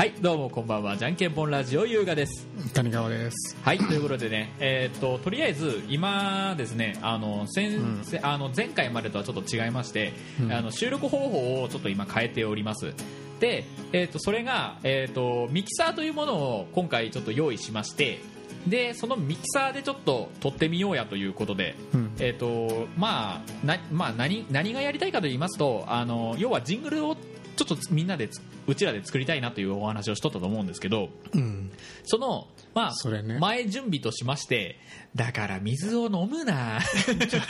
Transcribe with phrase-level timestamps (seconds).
[0.00, 0.96] はいどうもこんばんは。
[0.96, 2.46] じゃんけんぽんラジオ優雅です。
[2.72, 3.54] 谷川です。
[3.62, 8.02] はいということでねえーっととりあえず今ですねあの先、うん。
[8.02, 10.52] せあの前回までとはちょっと違いまして、うん。
[10.54, 12.94] あの収録方法をちょっと今変えております。
[13.40, 18.20] で、えーっとそれが、えーっとミキサーというものを今回ちょっと用意しまして
[18.66, 22.12] でそのミキサーでちょっと撮ってみようやということで、うん。
[22.18, 27.18] えーとまあなまあ、何何がやりたいかと言いますとあの要はジングルを
[27.64, 31.70] ちょっとみんなでつうちらで作りたいなというお話をしとったと思うんですけどうん
[32.04, 33.38] その、まあそれね。
[33.38, 34.76] 前準備としまして
[35.14, 36.80] だから水を飲むな。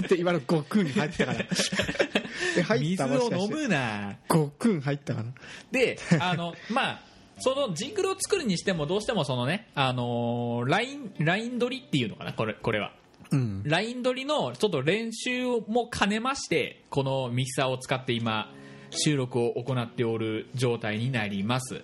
[0.09, 1.39] で今の悟空に入ったから
[2.57, 4.17] で入っ水たもしを飲むな。
[4.29, 5.33] 悟空入ったかな。
[5.71, 7.01] であのまあ
[7.39, 12.93] そのジングルを作るにしてもどうしてもそのねあのラインライン取りっていうのかなこれこれは。
[13.31, 13.63] うん。
[13.65, 18.53] ライン取りのちょっと練習も兼ねましてこのミキサーを使って今
[18.91, 21.83] 収録を行っておる状態になります。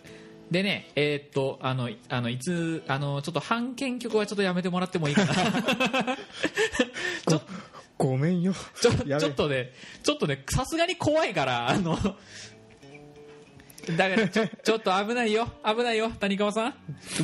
[0.51, 5.35] でねえーっとあのあのいつあのちょっと判権曲はちょっとやめてもらってもいいかな。
[5.35, 7.41] ちょ
[7.99, 8.53] ごめんよ。
[8.81, 11.99] ちょちょっとねちょっとねさすがに怖いからあの
[13.97, 15.49] だからちょちょっと危ないよ。
[15.65, 16.75] 危ないよ谷川さん。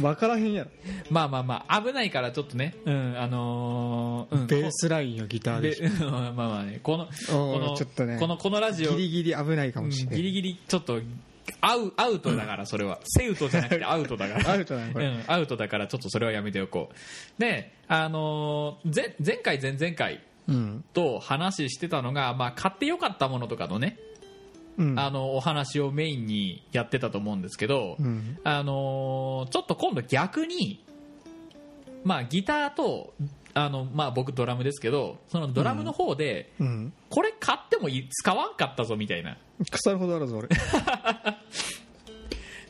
[0.01, 0.71] 分からへんやろ。
[1.11, 2.75] まあまあまあ危ないからちょっとね。
[2.85, 4.47] うんあのーうん。
[4.47, 5.75] ベースラインをギターで。
[5.75, 6.81] でまあまあね。
[6.83, 8.19] このこのちょっとね。
[8.19, 8.93] このこのラジオ。
[8.93, 11.01] ギリギリ危ないかうんもしれないギリギリちょっと
[11.61, 14.51] アウアウトだからそれは、セウトじゃなくてアウトだから。
[14.51, 15.07] アウトなのこれ。
[15.07, 17.41] うん、アウトだからちょっとそれはやめておこう。
[17.41, 20.85] であのー前前回前々回うん。
[20.93, 23.99] と話してたのが、まあ、買ってよかったものとかのね、
[24.79, 24.99] うん。
[24.99, 28.39] あのお話をメインにやってたと思うんですけど、うん。
[28.45, 30.85] あのーちょっと今度逆に、
[32.05, 33.13] まあ、ギターと
[33.55, 36.93] あの、まあ、僕ドラムですけどそのドラムの方で、うん。
[37.11, 39.37] これ買っても使わんかったぞみたいな。
[39.71, 40.49] 腐るほどあるぞ俺。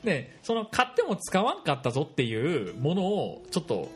[0.04, 3.88] で その買っても使わんかったぞっていうものをちょっと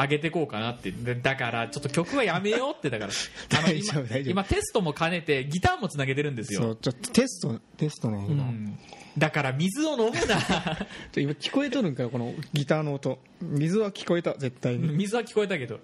[0.00, 0.92] 上げていこうかなって。
[0.92, 3.12] でだからちょっと曲はやめようってだから。
[3.12, 4.30] あ の大丈夫今大丈夫。
[4.30, 6.60] 今テストも兼ねてギターもつなげてるんですよ。
[6.62, 8.78] そうちょっとテストテストねう今ん。
[9.18, 10.86] だから水を飲むな。
[11.16, 13.18] 今聞こえとるんかよこのギターの音。
[13.42, 14.88] 水は聞こえた絶対に。
[14.96, 15.80] 水は聞こえたけど。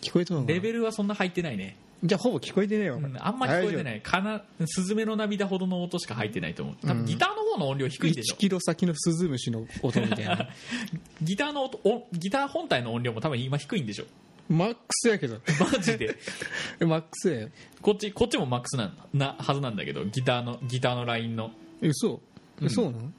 [0.00, 0.54] 聞こえとるのかな？
[0.54, 3.98] レベルはそんな入ってないね、じゃあほぼ聞こえてねえわうんあんま聞こえてない。
[3.98, 6.76] いかなスズメの涙ほどの音しか入ってないと思う。
[6.86, 8.36] 多分ギターの方の音量低いでしょ。
[8.36, 10.48] 1キロ先のスズムシの音みたいな。
[11.22, 14.04] ギターの音おギター本体の音量も多分今低いんでしょ。
[14.48, 15.40] マックスやけど。
[15.72, 16.16] マジで。
[16.86, 17.48] マックスやよ。
[17.82, 21.52] こっちこっちもマックスなんなはずなんだけどギターのギターのラインの。
[21.82, 22.20] え嘘？
[22.60, 22.66] うん。
[22.66, 23.12] えそうなの？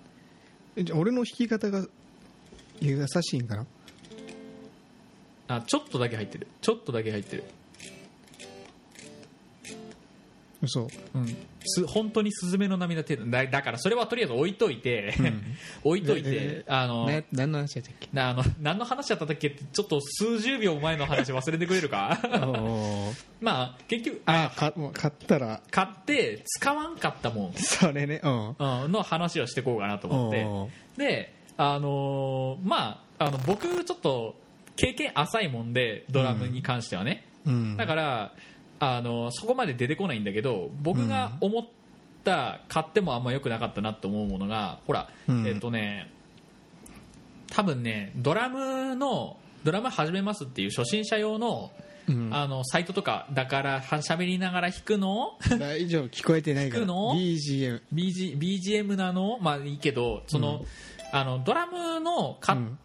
[0.76, 1.86] えじゃあ俺の弾き方が
[2.80, 3.66] 優しいんかな？
[5.50, 6.48] あちょっとだけ入ってる。
[6.62, 7.44] ちょっとだけ入ってる
[10.62, 10.88] 嘘。
[11.14, 11.36] うん。
[11.66, 15.14] す本当にスズメの涙程度だだからそれはとりあえず置いといて、
[15.84, 18.08] 置いといて、であの、ね何の話やったっけ？
[18.14, 22.18] なあの何の話だったっけってちょっと数十秒前の話忘れてくれるか？
[23.42, 25.62] まあ結局あかもう買ったら。
[25.70, 27.54] 買って使わんかったもん。
[27.54, 28.48] それねうん。
[28.58, 31.04] うんの話をしていこうかなと思って。
[31.04, 34.36] であのーまああの僕ちょっと
[34.76, 37.78] 経験浅いもんでドラムに関してはね、うん。
[37.78, 38.34] だから
[38.80, 41.66] あのそこまで出てこないんだけど僕が思っ
[42.24, 45.48] た買ってもあんま良くなかったなと思うものがほら、うん。
[45.48, 46.12] えっとね
[47.50, 51.72] 多分ねドラムのドラム始めますっていう初心者用の
[52.08, 52.30] うん。
[52.32, 56.84] あのサイトとかだからは喋りながら弾くのを大丈夫聞こえてないから。
[56.84, 59.40] 聞くの？BGM BG BGM なの？
[59.40, 60.64] まあいいけどその、
[61.12, 62.78] あのドラムのか、うん。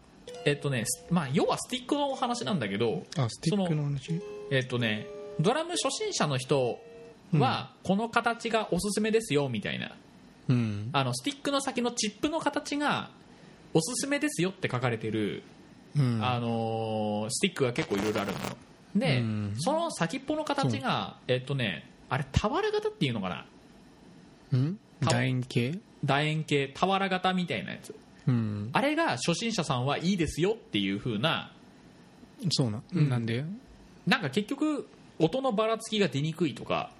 [0.45, 4.21] えっとねすまあ要はスティックのお話なんだけどあスティックの話？
[4.51, 5.07] えっとね
[5.39, 6.79] ドラム初心者の人
[7.33, 9.91] はこの形がおすすめですよみたいな。
[10.49, 10.89] うん。
[10.93, 13.09] あのスティックの先のチップの形が
[13.73, 15.43] おすすめですよって書かれてる、
[15.97, 16.19] うん。
[16.23, 18.39] あのースティックが結構いろいろあるの。
[18.95, 19.53] で、うん。
[19.57, 23.45] その先っぽの形がえっとねあれ俵型っていうのかな？
[24.51, 24.79] うん？
[25.01, 25.79] 楕円形？
[26.05, 27.95] 楕円形俵型みたいなやつ。
[28.27, 28.69] うん。
[28.71, 31.51] あれが初心者さんはいいですよっていう風な
[32.51, 33.09] そうなうん。
[33.09, 33.43] なんで？
[34.05, 34.87] なんか結局
[35.23, 36.91] 音のばらつきが出にくいとか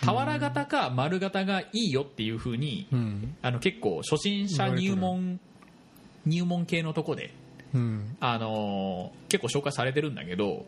[0.00, 3.36] 俵型か丸型がいいよっていう風にうん。
[3.42, 5.40] あの結構初心者入門
[6.26, 7.34] 入門系のとこで、
[7.74, 8.16] うん。
[8.20, 10.64] あのー結構紹介されてるんだけど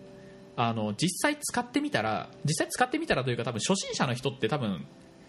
[0.56, 4.86] あの実際使ってみたら実際使ってみたらというか多分初心者の人って多分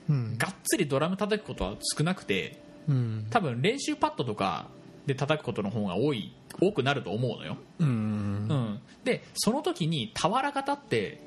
[0.09, 0.37] うん。
[0.37, 3.27] がっつりドラム叩くことは少なくてうん。
[3.29, 4.67] 多分練習パッドとか
[5.05, 7.87] で叩くことの方が多い多くなると思うのよ、うん。
[7.87, 11.19] うん、でその時に俵型って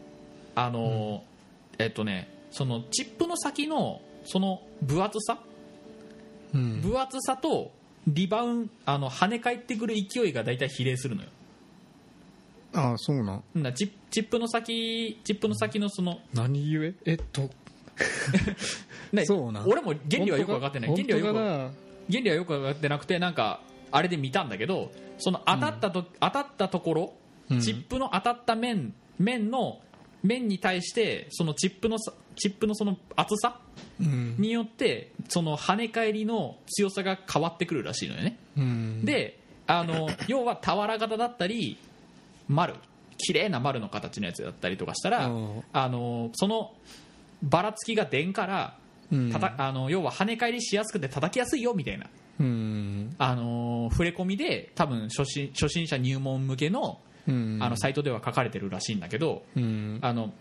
[0.60, 5.38] あのーえっとねそのチップの先のその分厚さ？
[6.52, 6.80] うん。
[6.80, 7.70] 分厚さと
[8.06, 11.28] リバウンあの跳ね返ってくる勢いが大体比例するのよ。
[12.74, 13.74] ああそうなん。
[13.74, 16.94] チップの先チップの先のその何故？
[17.04, 17.48] えっと。
[19.12, 19.68] ねそうなん。
[19.68, 20.90] 俺も原理はよく分かってない。
[20.90, 21.38] 原本理はよく
[22.10, 23.60] 原理はよく分かってなくてなんか
[23.92, 27.12] あれで見たんだけどその当たったと、当たったところ、
[27.50, 27.60] うん。
[27.60, 29.80] チップの当たった面面の
[30.22, 33.60] 面に対してそのチップのさチップのその厚さ
[34.00, 34.36] うん。
[34.38, 38.38] によってその跳ね返りの強さが変わってくるらしいのよね。
[38.56, 39.04] うん。
[39.04, 41.76] であの 要は俵型だったり
[42.48, 42.74] 丸。
[43.20, 45.32] 綺麗な丸の形のやつだったりとかしたらう。
[45.32, 46.74] んあのその
[47.42, 48.76] ばらつきが出んから
[49.10, 49.32] うん。
[49.32, 52.06] たたあの要は跳ね返りしやすくて叩きやすいよみたいな。
[52.40, 53.14] うん。
[53.18, 59.98] あの触れ込みで多分初心初心者入門向けのうんあのサイトでは書かれてるらしいんだけどうん。
[60.00, 60.32] あの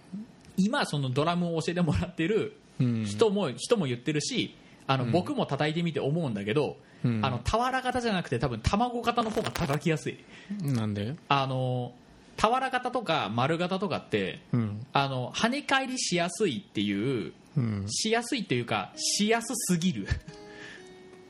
[0.56, 3.04] 今そのドラムを教えてもらってるうん。
[3.04, 4.56] 人も人も言ってるし
[4.88, 5.12] あのうん。
[5.12, 7.26] 僕も叩いてみて思うんだけどうん。
[7.26, 10.18] あの俵型じゃなくて多分卵型の方が叩きやすい。
[10.62, 11.16] なんで？
[11.28, 11.94] あの
[12.38, 14.86] 俵型とか丸型とかってうん。
[14.94, 17.86] あの跳ね返りしやすいっていううん。
[17.90, 20.08] しやすいというかしやすすぎる。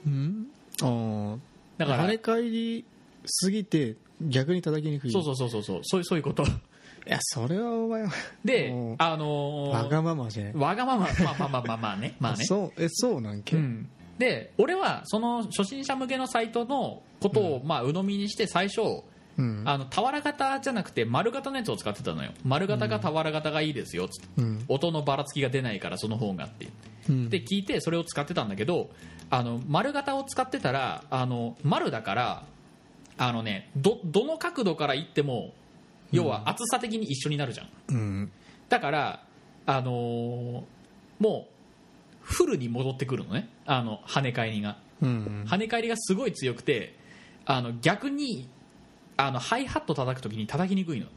[0.05, 0.47] うん。
[0.83, 1.37] ああ
[1.77, 2.85] だから跳ね返り
[3.25, 5.11] すぎて逆に叩きにくい。
[5.11, 5.61] そうそうそうそう。
[5.63, 6.43] そうそういうそういうこと。
[6.43, 8.11] いやそれはお前は
[8.43, 11.07] であのーわがままじゃないわがまま。
[11.23, 12.15] まあまあまあまあまあね。
[12.19, 12.43] まあね。
[12.43, 13.89] そうえそうなんけ、うん。
[14.17, 18.81] で俺はその初心者向けのサイトのことをまあ鵜呑みにして最初
[19.37, 19.61] うん。
[19.65, 22.31] あの俵型じゃなくて丸型のやつを使ってたのよ。
[22.43, 24.41] 丸型か俵型がいいですよつって。
[24.41, 24.65] うん。
[24.67, 26.67] 音のばらつきが出ないからその方がって。
[27.09, 27.29] うん。
[27.29, 28.89] で聞いてそれを使ってたんだけど
[29.29, 32.43] あの丸型を使ってたらあの丸だから
[33.17, 35.53] あのねどどの角度からいっても
[36.11, 37.67] 要は厚さ的に一緒になるじゃん。
[37.89, 38.31] うん。
[38.69, 39.23] だから
[39.65, 40.63] あのー
[41.19, 41.53] もう
[42.21, 43.49] フルに戻ってくるのね。
[43.65, 44.77] あの跳ね返りが。
[45.01, 45.45] うん。
[45.47, 46.95] 跳ね返りがすごい強くて
[47.45, 48.49] あの逆に
[49.15, 51.07] あのハイハット叩くときに叩きにくいの。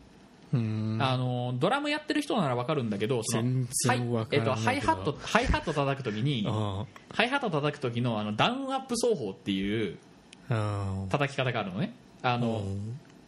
[0.53, 0.99] うん。
[1.01, 3.23] あのドラムやってる人なら分かるんだけど
[4.31, 9.99] えっと、ハイハットハイハット叩くときにあハイハット叩く時のあのダウンアップ奏法っていう
[11.11, 11.93] 叩き方があるのね。
[12.23, 12.63] ああの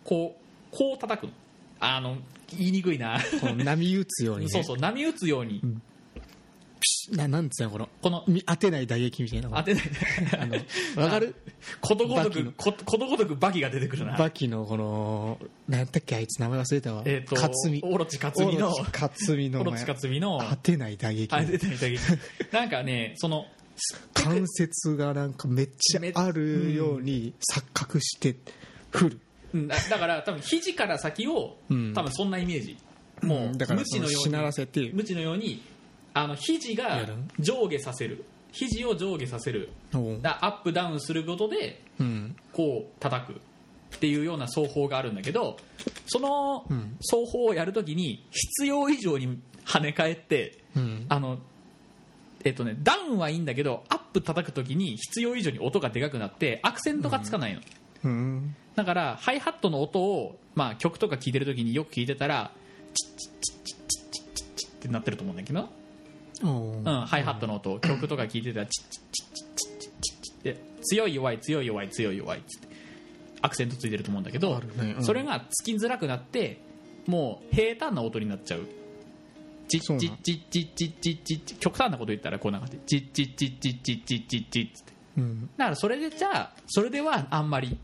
[0.05, 0.37] こ
[0.73, 1.33] うこう叩くの。
[1.81, 2.17] あの
[2.57, 3.19] 言いにくいな。
[3.65, 5.61] 波打つように、ね、そうそう波打つように。
[7.13, 7.89] ななんつうのこの。
[8.01, 8.25] この。
[8.29, 9.85] み当てない打撃みたいな当てない。
[10.39, 10.57] あの
[11.05, 11.35] わかる？
[11.81, 14.17] ことごとくこことごとくバキが出てくるな。
[14.17, 17.03] バキのこのなんだっけあいつ名前忘れたわ。
[17.05, 18.51] えっ、と克実オロチ克実の。
[18.51, 19.73] オロのオロ
[20.21, 20.47] の。
[20.51, 21.33] 当てない打撃。
[21.35, 21.99] あ出てないだけ
[22.57, 23.47] なんかねその
[24.15, 28.37] 関節がなんかめっちゃあるように錯覚して
[28.91, 29.21] 振る。
[29.55, 29.69] うん。
[29.69, 31.95] だだから多分肘から先を、うん。
[31.95, 32.79] 多分そんなイメージ。
[33.23, 35.63] もうだから無知のようそのしならに無知のように
[36.13, 37.07] あの肘が
[37.39, 38.25] 上下させる。
[38.53, 39.71] 肘を上下させる。
[40.21, 42.37] だアップダウンすることでうん。
[42.53, 45.57] こう叩くっていうような奏法があるんだけど
[46.07, 46.97] そのうん。
[47.01, 51.07] 奏法をやるときに必要以上に跳ね返ってうん。
[51.09, 51.39] あの
[52.45, 57.61] えっとねダウンはいいんだけどアップ叩くときに必要以上に音がでかくなってアクセントがつかないの、
[58.05, 58.57] うん。
[58.75, 62.53] だからハイハットの音を、まあ、曲とか聴いてるときによく聞いてたら
[62.95, 65.69] チッチッチッチッチッチッチッチッってなってると思うんだけど、
[66.45, 72.69] おううん、ハイハットの音曲とか聞いてたらチッチッチッチッチッチッチッチッって強い弱い強い弱い強い弱いっつって
[73.41, 76.61] アクセントついてると思うんだけど、ねうんそれがつきづらくなって
[77.07, 78.67] もう平坦な音になっちゃう
[79.81, 87.79] チッチッチッチッチッチッチッチッ極端なこと言ったらこんな感じチッチッチッチッチッチッチッチッってうんだからそれでじゃあそれではあんまり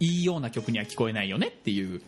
[0.00, 2.02] いいような曲には聞こえないよねっていう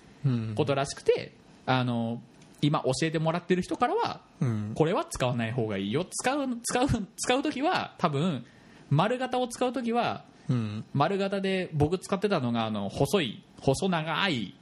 [0.55, 1.33] ことらしくて
[1.67, 2.21] あの
[2.63, 6.87] 今教えてもらってる人からはうんこれは使わない方がいいよ使う使う
[7.17, 8.45] 使う時は多分
[8.91, 14.55] 丸型を使う時はうん丸型で僕使ってたのがあの細い細長い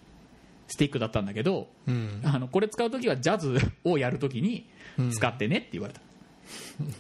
[0.72, 2.20] スティックだったんだけどうん。
[2.24, 4.66] あのこれ使う時はジャズ をやる時に
[5.12, 6.00] 使ってねって言われた、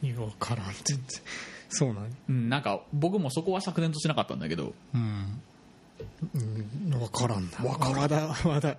[0.02, 0.66] いや分からん。
[0.84, 1.04] 全然
[1.70, 4.74] そうなんうん、なんか僕もそこは釈然としなかったんだけど。
[4.94, 5.40] うん、
[6.34, 7.58] うん、分からんな。
[7.58, 7.96] 分からん。
[7.96, 8.76] まだまだ。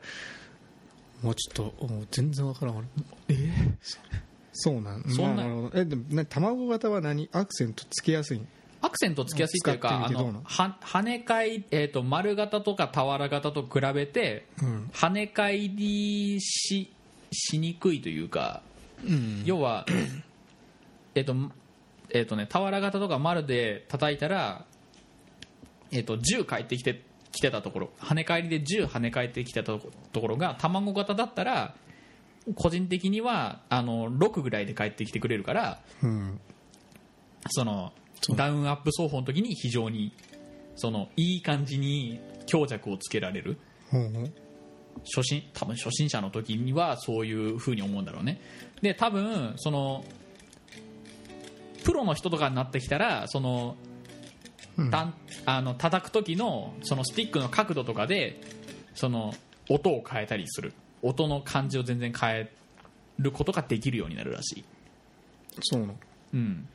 [1.23, 2.87] もうちょっと全然分からん。
[3.29, 3.51] え？
[4.51, 5.03] そうなん。
[5.09, 5.43] そんな？
[5.47, 7.29] まあえでもな卵型は何？
[7.31, 8.47] アクセントつけやすいん？
[8.83, 10.33] アクセントつきやすいというかてみてどうなの？
[10.33, 16.91] のは跳ね返り、えー、と丸型とか俵型と比べてうん、跳ね返りし
[17.31, 18.61] しにくいというか
[19.05, 19.85] うん、要は
[21.15, 21.35] えっと
[22.09, 24.65] えっとね俵型とか丸で叩いたら
[25.91, 31.73] えっと10返ってきてきてたところ跳ね返りで10跳ね返ってきてたところが卵型だったら
[32.55, 36.39] 個人的にはあの6ぐらいで返ってきてくれるからうん。
[37.49, 37.91] その
[38.35, 40.13] ダウンアップ奏法の時に非常に
[40.75, 43.57] そのいい感じに強弱をつけられる。
[43.89, 44.31] ほうほう
[45.03, 48.39] 初心多分初心者の時にはそういう風に思うんだろうね。
[48.81, 50.03] で多分その
[51.83, 53.75] プロの人とかになってきたらその
[54.77, 54.89] うん。
[54.89, 55.13] たん
[55.45, 58.39] あの叩く時のそのスティックの角度とかで
[58.95, 59.33] その
[59.69, 60.73] 音を変えたりする。
[61.03, 62.51] 音の感じを全然変え
[63.19, 64.65] ることができるようになるらしい、
[65.61, 65.95] そうなの。
[66.33, 66.67] うん、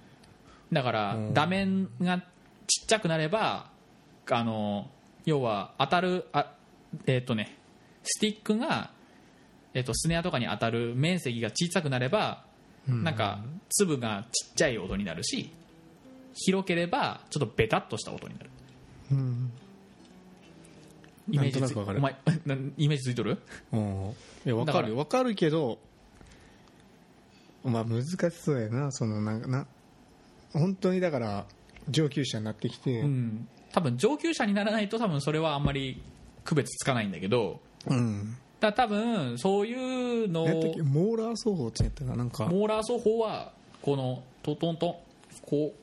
[0.72, 1.34] だからうん。
[1.34, 2.18] 画面が
[2.66, 3.70] ちっちゃくなれば
[4.30, 4.90] あの
[5.24, 6.52] 要は当たるあ
[7.06, 7.56] えっ、とね
[8.02, 8.90] スティックが、
[9.74, 12.44] えー、とスネアとかに当たる面積が小さくなれば
[12.88, 13.04] うん。
[13.04, 15.50] なんか粒がちっちゃい音になるし
[16.34, 18.50] 広ければちょっとベタっとした音になる。
[19.12, 19.52] うん。
[21.30, 23.38] イメージつお前 なイメージついとる？
[23.72, 24.14] うん。
[24.46, 25.78] いやわだかるわかるけど
[27.64, 28.92] まあ難しそうやな。
[28.92, 29.66] そのなんかな
[30.52, 31.46] 本当にだから
[31.90, 33.48] 上級者になってきてうん。
[33.72, 36.02] 多分上級者にならないと多分それはあんまり
[36.44, 38.36] 区別つかないんだけどうん。
[38.60, 42.46] だ多分そういうのモーラー奏法ってやったかななんか。
[42.46, 43.52] モーラー奏法は
[43.82, 44.94] このトントントン
[45.42, 45.78] こう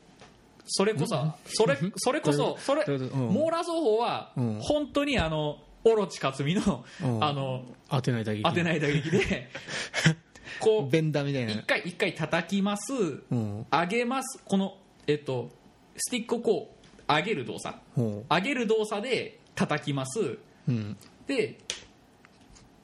[0.67, 4.59] それこそそれそれこそそれモーラー奏法はうん。
[4.61, 7.23] 本当にあのオロチ克実のうん。
[7.23, 9.49] あの当てないだけ当てない打撃で
[10.59, 11.51] こうベンダーみたいな。
[11.53, 13.65] 一回一回叩きますうん。
[13.71, 14.41] 上げます。
[14.45, 15.51] このえっと
[15.97, 16.75] スティックをこ
[17.07, 17.75] う上げる動作。
[17.95, 20.19] ほ上げる動作で叩きます。
[20.19, 20.97] ううん。
[21.27, 21.59] で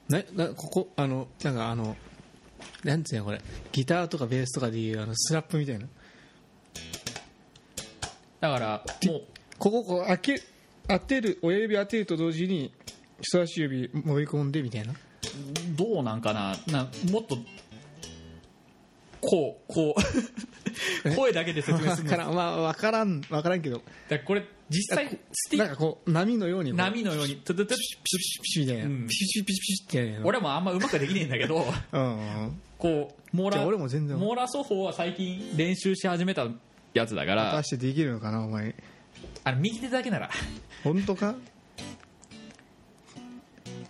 [0.07, 1.95] ななここあのなんかあの
[2.83, 3.41] なんつうのこれ。
[3.71, 5.87] ギターとかベースとかでいうあのスラップみたいな。
[8.39, 9.23] だからもう
[9.59, 10.41] こここう開け
[10.87, 12.73] 当てる親指当てると同時に
[13.21, 14.93] 人差し指もみ込んでみたいな
[15.75, 16.55] どうなんかな？
[16.67, 17.37] なもっと
[19.19, 19.95] こうこ
[21.05, 22.33] う 声だけで説明するからん。
[22.33, 23.81] まあ分からん分からんけど。
[24.09, 36.47] だこれ実際スティッなんかこう波のように波のようにトゥトゥトゥピシュピシュピシュみたいな、うんピシュピシュピシュって俺もあんまうまくできねえんだけどうんこうモーラ俺も全然モーラー奏法は最近練習し始めた
[36.93, 38.73] やつだか果らたしてできるのかなお前
[39.43, 40.29] あの右手だけなら
[40.83, 41.35] 本当か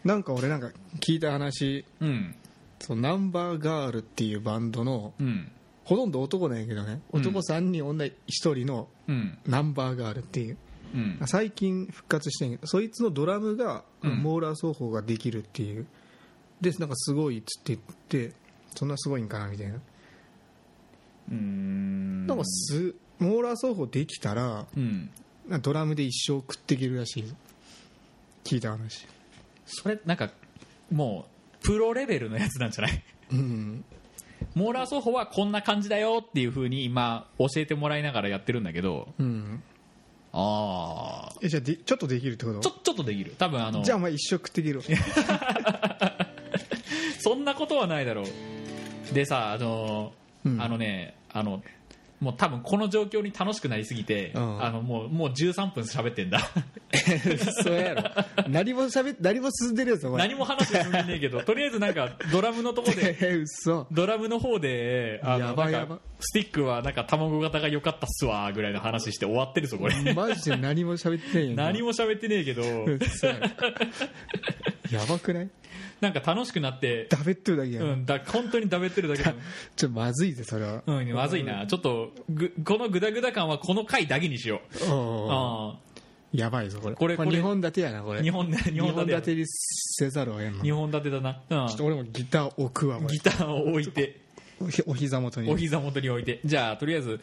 [0.03, 2.35] なんか俺なんか聞いた話うん。
[2.79, 5.51] そうナンバーガールっていうバンドのうん。
[5.83, 7.01] ほとんど男なんやけどね。
[7.11, 7.21] うん。
[7.21, 9.37] 男3人女1人のうん。
[9.45, 10.57] ナンバーガールっていう。
[10.93, 11.19] うん。
[11.25, 14.17] 最近復活してんけどそいつのドラムが、うん。
[14.17, 15.85] モーラー奏法ができるっていう。
[16.61, 18.33] でなんかすごいっつって言って
[18.75, 19.79] そんなすごいんかなみたいな、
[21.31, 22.27] うん。
[22.27, 25.09] なんかすモーラー奏法できたらうん。
[25.61, 27.33] ドラムで一生食っていけるらしい
[28.43, 29.07] 聞いた話
[29.71, 30.29] それなんか
[30.91, 31.25] も
[31.61, 33.03] うプロレベルのやつなんじゃない？
[33.31, 33.85] うん。
[34.55, 39.07] モーラー奏法はこんな感じだよっていうふうに今教えてもらいながらやってるんだけど。
[39.19, 39.63] うん。
[40.33, 42.59] ああえじゃあでちょっとできるってこと？
[42.59, 43.35] ちょちょっとできる。
[43.37, 43.83] 多分あの。
[43.83, 44.81] じゃあお前一生食っていける
[47.19, 49.13] そんなことはないだろう。
[49.13, 50.13] でさあの、
[50.45, 50.61] うん。
[50.61, 51.61] あのねあの
[52.19, 54.63] もう多分この状況に楽しくなりすぎて、うん。
[54.63, 56.39] あのもうもう13分喋ってんだ
[57.63, 58.03] そうやろ。
[58.49, 60.27] 何もしゃべ何も進んでるやつお前。
[60.27, 63.17] 何も話進んでねえけどとりあえずなんかドラムのとこで
[63.91, 65.21] ドラムの方で
[66.19, 69.95] スティックはなんか卵型が良かったっすわぐらいの話して終わってるぞこれ。
[70.13, 71.55] マジで何も喋ってないやん。
[71.55, 72.61] 何も喋ってねえけど。
[72.85, 73.39] 嘘やろ
[74.99, 75.49] やばくない？
[76.01, 79.33] なんか楽しくなってダベってるだけやん、うんだ本当にだべってるだけだ
[79.75, 80.81] ちょっとまずいぜそれは。
[80.85, 81.67] うんまずいな。
[81.67, 84.91] ちょっとぐこのグダグダ感はこの回だけにしよう。
[84.91, 85.79] おーあ
[86.33, 86.95] やばいぞこれ。
[86.95, 88.19] これこれ2本立てやなこれ。
[88.19, 90.63] あ日本立て本立てにせざるを得んの。
[90.63, 91.67] 日本立てだな、うん。
[91.67, 94.21] ちょっと俺もギター置くわギターを置いて。
[94.85, 95.51] お膝元に。
[95.51, 96.39] お膝元に置いて。
[96.45, 97.19] じゃあとりあえず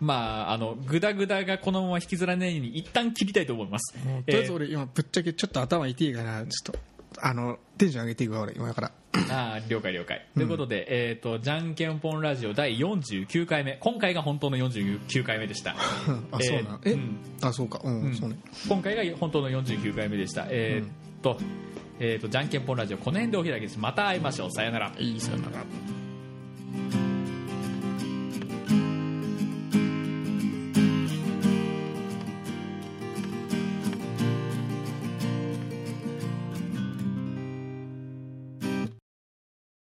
[0.00, 3.94] まああのグダグダがこのまま引きずらないように一旦切りたいと思います。
[3.94, 6.78] とりあえず俺今ぶっちゃけちょっと頭痛いからちょっと
[7.20, 8.92] あのテンション上げていくわ俺今から。
[9.28, 15.74] ああ了解了解、ということで、えー、とじゃんけんぽんラジオ第49回目今回が本当の49回目でした。
[16.30, 17.18] あそうなんえ、うん。
[17.42, 17.80] あそうか。
[17.82, 18.14] うん、うん。
[18.14, 18.36] そうね。
[18.68, 20.46] 今回が本当の49回目でした。
[20.48, 20.90] えーっ
[21.22, 21.38] と、
[21.98, 23.78] えー、とじゃんけんぽんラジオこの辺でお開きです。
[23.78, 24.52] また会いましょう。
[24.52, 24.92] さよなら。
[24.98, 25.99] いいさよなら